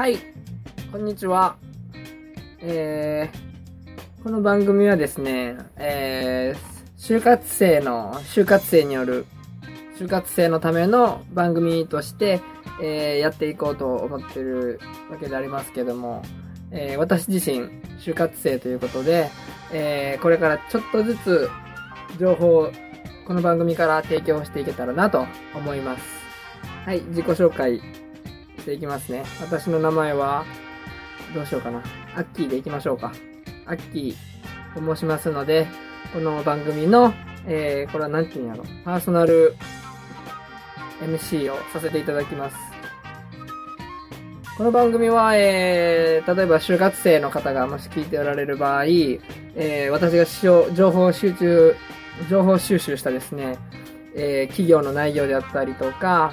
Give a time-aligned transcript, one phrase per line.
[0.00, 0.16] はい、
[0.90, 1.58] こんにちは。
[2.62, 9.26] えー、この番組はですね、えー、就活生の、就活生による、
[9.98, 12.40] 就活生のための番組として、
[12.82, 14.80] えー、やっていこうと思ってる
[15.10, 16.22] わけでありますけども、
[16.70, 19.28] えー、私自身、就活生ということで、
[19.70, 21.50] えー、これからちょっとずつ
[22.18, 22.72] 情報を
[23.26, 26.02] この番組から提供していけたらなと思います。
[26.86, 27.82] はい、自己紹介
[28.60, 29.24] していきますね。
[29.40, 30.44] 私の名前は、
[31.34, 31.78] どうしようかな。
[32.14, 33.12] アッキーでいきましょうか。
[33.66, 35.66] アッキーと申しますので、
[36.12, 37.12] この番組の、
[37.46, 38.64] えー、これは何て言うんやろ。
[38.84, 39.54] パーソナル
[41.00, 42.56] MC をさせていただきます。
[44.58, 50.26] この番組は、えー、例えば就活生の方がもし聞いておられる場合、えー、私が
[50.74, 51.74] 情報集中、
[52.28, 53.56] 情報収集したですね、
[54.14, 56.32] えー、企業の内容であったりとか、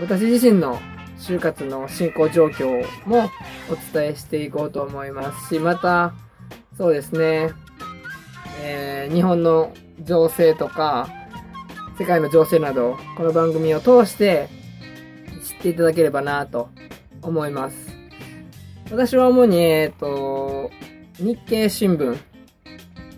[0.00, 0.78] 私自身の
[1.18, 3.30] 就活の進行状況も
[3.70, 6.14] お伝えしていこうと思いますし、また、
[6.76, 7.50] そうですね、
[8.62, 11.08] えー、日本の情勢とか、
[11.98, 14.48] 世界の情勢など、この番組を通して
[15.42, 16.70] 知っていただければなと
[17.22, 17.76] 思います。
[18.90, 20.70] 私は主に、えっ、ー、と、
[21.18, 22.16] 日経新聞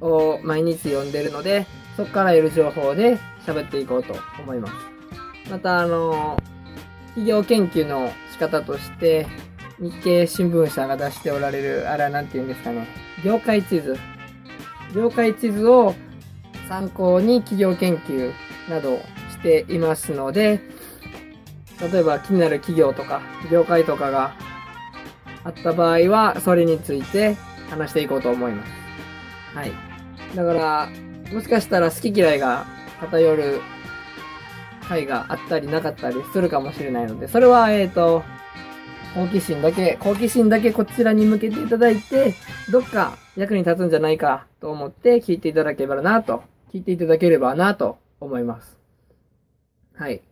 [0.00, 5.50] を毎日読んでるので、そこから得る情報で喋っていこうと思います。
[5.50, 6.38] また、あの、
[7.14, 9.26] 企業研究の仕方として、
[9.78, 12.86] 日経新聞社が出しておられる、あれは何て言うんですかね、
[13.24, 13.96] 業界地図。
[14.94, 15.94] 業界地図を
[16.68, 18.32] 参考に企業研究
[18.68, 18.98] など
[19.30, 20.60] していますので、
[21.92, 24.34] 例えば気になる企業とか、業界とかが
[25.44, 27.36] あった場合は、それについて
[27.68, 28.72] 話していこうと思います。
[29.54, 29.72] はい。
[30.34, 30.88] だから、
[31.32, 32.66] もしかしたら好き嫌いが
[33.00, 33.60] 偏る
[34.92, 38.22] 回があったりなかったりするかもしれないので、それは、えっ、ー、と、
[39.14, 42.34] 好奇心だけ、好奇心だけこちらに向けていただいて、
[42.70, 48.78] どっか役に立つんじゃないかと思って聞いていただければなと、聞いていただければなと思います。
[49.94, 50.22] はい。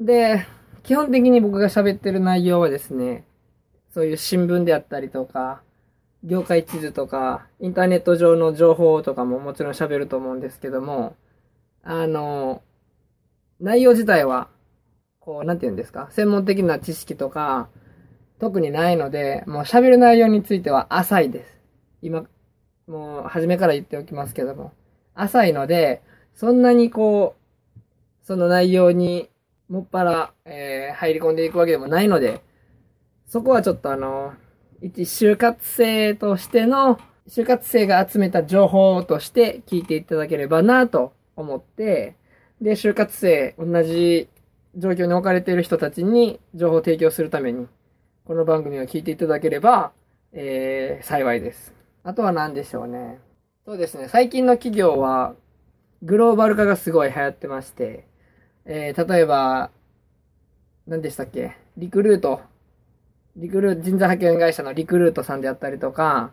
[0.00, 0.46] で、
[0.82, 3.24] 基本的に僕が喋ってる内容はですね、
[3.94, 5.62] そういう新聞であったりとか、
[6.24, 11.16] 業界地図とか、インターネット上の情報とかももちろん喋ると思うんですけども、
[11.82, 12.62] あの、
[13.62, 14.48] 内容自体は、
[15.20, 17.68] こう、なんて言うんですか、専門的な知識とか、
[18.40, 21.58] 特にないので、もう喋る内容については浅いです。
[22.02, 22.24] 今、
[22.88, 24.72] もう初めから言っておきますけども。
[25.14, 26.02] 浅いので、
[26.34, 27.80] そんなにこう、
[28.26, 29.30] その内容に
[29.68, 32.42] もっぱら、えー、入り込んでいくわけでもないので、
[33.26, 34.34] そこはちょっとあの、
[34.80, 42.16] 一就活生としての、就活生が集めた情報として聞いていただければなと思って、
[42.62, 44.28] で、就活生、同じ
[44.76, 47.66] 状況に置かれている人たちに情報を提供するために、
[48.24, 49.90] この番組を聞いていただければ、
[50.32, 51.74] えー、幸いです。
[52.04, 53.18] あとは何でしょうね。
[53.66, 54.08] そうですね。
[54.08, 55.34] 最近の企業は、
[56.04, 58.06] グローバル化がすごい流行ってまして、
[58.64, 59.72] えー、例えば、
[60.86, 61.56] 何でしたっけ？
[61.76, 62.42] リクルート。
[63.34, 66.30] リクルート、人材派遣会社のリクルートさんであったりとか、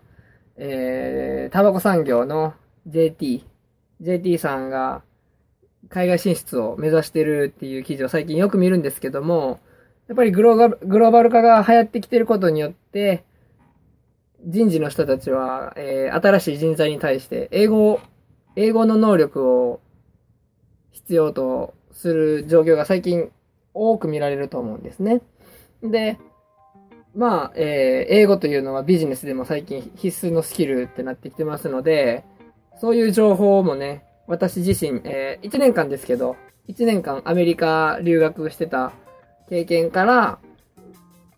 [0.58, 2.54] えー、タバコ産業の
[2.86, 3.44] JT。
[4.00, 5.02] JT さんが
[5.90, 9.60] 海外進出を目指してるっていう記事を最近よく見るんですけども、
[10.08, 13.24] やっぱりグローグローバル化が流行ってきてることによって、
[14.46, 18.00] 人事の人たちは、えー、新しい人材に対して、英語、
[18.56, 19.82] 英語の能力を
[20.92, 23.32] 必要とする状況が最近
[23.74, 25.22] 多く見られると思うんですね。
[25.84, 26.18] で、
[27.16, 32.24] まあ、えー、英語というのはビジネスでも最近必須のスキルってなってきてますので、
[32.80, 36.38] そういう情報もね、私自身、えー、1年間ですけど、
[36.70, 38.94] 1年間アメリカ留学してた
[39.50, 40.40] 経験から、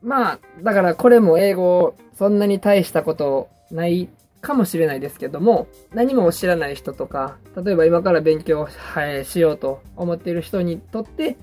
[0.03, 4.09] まあ、だからこれも英語、そんなに大したことない
[4.41, 11.38] かもしれないですけども、何も知らない人とか、例えば今から勉強、はい、しようと思っている人にとって、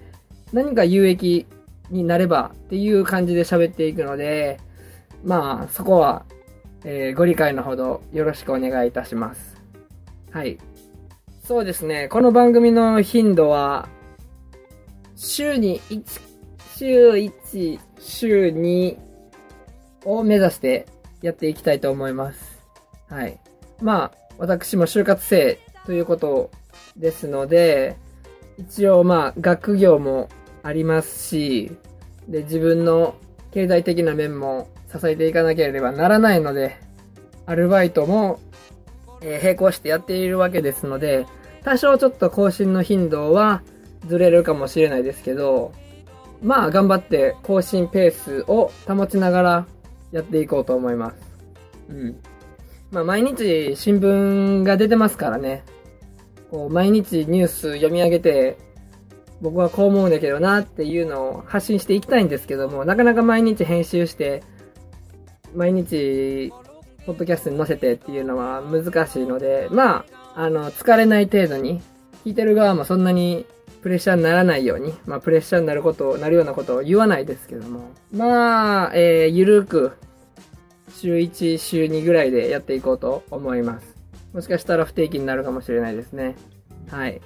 [0.52, 1.46] 何か有益
[1.90, 4.61] になればっていう感じで喋っていくので、
[5.25, 6.26] まあ、そこは、
[6.84, 9.56] えー、ご理解のほどよろしくお願いいたします。
[10.31, 10.58] はい。
[11.49, 13.89] そうですね、この番組の頻度は、
[15.17, 16.21] 週に1
[16.77, 18.99] 週1、週2
[20.05, 20.85] を目指して
[21.23, 22.62] やっていきたいと思います。
[23.09, 23.41] はい。
[23.81, 26.50] まあ、私も就活生ということ
[26.99, 27.97] ですので、
[28.59, 30.29] 一応まあ、学業も
[30.62, 31.73] ありますし、
[32.29, 33.15] で、自分の
[33.53, 36.77] 経済的な面も支えていかなければならないので、
[37.47, 38.39] アルバイトも、
[39.23, 41.25] えー、並行してやっているわけですので、
[41.69, 43.62] 多少ちょっと更新の頻度は
[44.06, 45.73] ずれるかもしれないですけど、
[46.43, 49.67] まあ、頑張って更新ペースを保ちながら
[50.11, 51.17] やっていこうと思います。
[51.91, 52.17] うん。
[52.91, 55.62] まあ、毎日新聞が出てますからね。
[56.50, 58.56] こう、毎日ニュース読み上げて、
[59.43, 64.43] 僕はこう思うんだけどなっていうのを発信していきたいんですけども、なかなか毎日編集して、
[65.55, 66.50] 毎日、
[67.05, 71.82] ポッドキャストに載せてっていうのは難しいので、まあ、あの、疲れない程度に、
[72.25, 73.44] 聞いてる側もそんなに
[73.82, 79.94] プレッシャーにならないように、まあ、プレッシャーになること、なるようなことを言わないですけども、まあ、えー、ゆるく、
[80.94, 83.96] 週1、週2ぐらいでやっていこうと思います。
[84.32, 86.37] もしかしたら不定期になるかもしれないですね。
[86.88, 87.20] はい。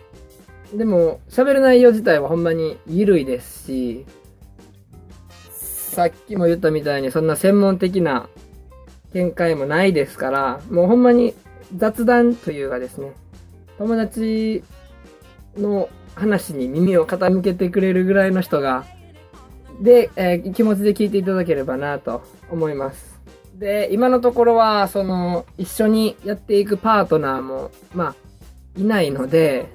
[0.73, 4.07] でも、喋る内容自体はほんまに緩いですし、
[5.51, 8.31] さっきも言ったみたいにそんな専門的な
[9.13, 11.35] 見解もないですから、もうほんまに
[11.77, 13.13] 雑談というかですね、
[13.79, 14.63] 友達
[15.57, 18.85] の話に耳を傾けてくれるぐらいの人が、
[19.81, 23.21] で、えー、気持ちで聞いていただければなと思います。
[23.59, 28.15] で、今のところは、その、一緒にやっていくパートナーも、まあ、
[28.77, 29.67] いないので、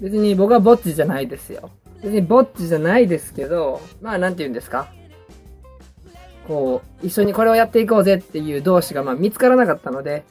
[0.00, 1.70] 別に僕はぼっちじゃないですよ。
[2.02, 4.88] 別にぼっちじゃないですけど、まあ、なんて言うんですか
[6.46, 10.24] こう、一緒にこれをやっていこうぜっていう同士がまあ見つからなかったので、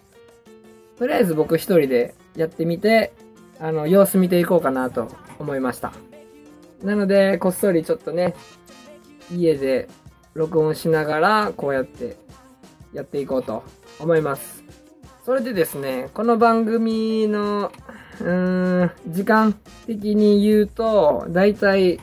[1.01, 3.11] とりあえず僕一人でやってみて、
[3.59, 5.07] あの、様子見ていこうかなと
[5.39, 5.93] 思いました。
[6.83, 8.35] なので、こっそりちょっとね、
[9.33, 9.89] 家で
[10.35, 12.17] 録音しながら、こうやって
[12.93, 13.63] やっていこうと
[13.99, 14.63] 思います。
[15.25, 17.71] それでですね、この番組の、
[18.19, 19.53] うーん、時間
[19.87, 21.99] 的に言うと、だいたい、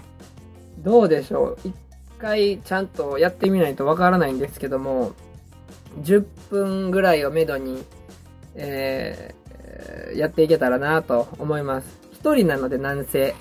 [0.79, 1.69] どうでしょう？
[1.69, 1.75] 一
[2.19, 5.13] 回ちゃんとやってみないとわからないんですけども、
[6.03, 7.85] 10分ぐらいをめどに、
[8.55, 11.99] えー、やっていけたらなと思います。
[12.13, 13.35] 一人なのでなんせ、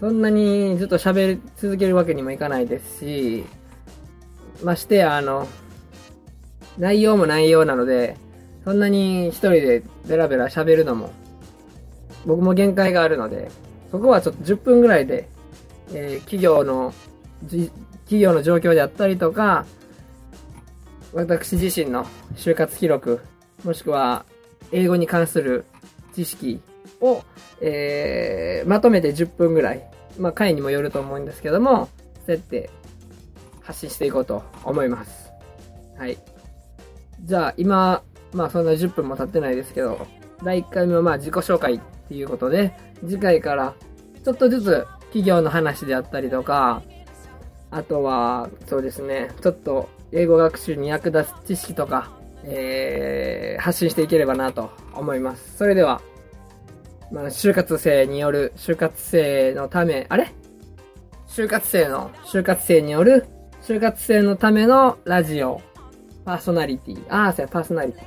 [0.00, 3.44] そんなにずっと喋り続けるわけにもいかないですし、
[4.62, 5.46] ましてや、あの、
[6.78, 8.16] 内容も内容なので、
[8.64, 11.10] そんなに一人でベラベラ喋るのも、
[12.26, 13.50] 僕も限界があるので、
[13.90, 15.28] そこはちょっと10分ぐらいで、
[15.92, 16.94] えー、企業の
[18.04, 19.66] 企業の状況であったりとか、
[21.12, 22.06] 私自身の
[22.36, 23.20] 就活記録、
[23.64, 24.24] もしくは
[24.72, 25.64] 英語に関する
[26.14, 26.60] 知識
[27.00, 27.22] を、
[27.60, 31.88] えー、まとめて10分ぐらい、まあ回にもよると思うんですけども、
[32.26, 32.70] そうやって
[33.62, 35.30] 発信していこうと思います。
[35.98, 36.18] はい。
[37.22, 40.06] じゃあ今、まあそんな10分も経ってないですけど、
[40.42, 43.74] 第1回目はまあ自己紹介っていうことで、次回から
[44.24, 46.82] ちょっとずつ企業の話であったりとか、
[47.70, 52.10] あとは、そうですね、ちょっと英語学習に役立つ知識とか、
[52.44, 55.56] えー、発信していければなと思います。
[55.56, 56.00] それでは、
[57.10, 60.32] まあ、就活生による、就活生のため、あれ？
[61.28, 63.26] 就活生の、就活生による、
[63.62, 65.60] 就活生のためのラジオ、
[66.24, 68.04] パーソナリティ、あー、そうや、パーソナリティ。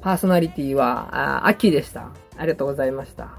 [0.00, 2.10] パーソナリティは、あ、秋でした。
[2.36, 3.30] ありがとうございました。